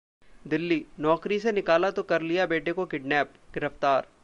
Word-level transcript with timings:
दिल्ली: 0.45 0.85
नौकरी 0.99 1.39
से 1.39 1.51
निकाला 1.51 1.91
तो 1.91 2.03
कर 2.03 2.21
लिया 2.21 2.45
बेटे 2.45 2.71
को 2.71 2.85
किडनैप, 2.85 3.33
गिरफ्तार 3.53 4.07